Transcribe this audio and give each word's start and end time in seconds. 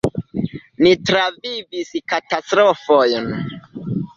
"Ni 0.85 0.93
travivis 1.09 1.93
katastrofojn." 2.15 3.31